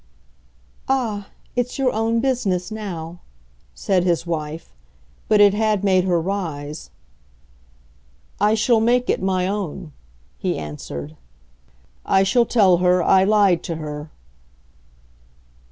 [0.89, 3.19] "Ah, it's your own business now!"
[3.75, 4.73] said his wife.
[5.27, 6.89] But it had made her rise.
[8.39, 9.91] "I shall make it my own,"
[10.39, 11.15] he answered.
[12.03, 14.09] "I shall tell her I lied to her."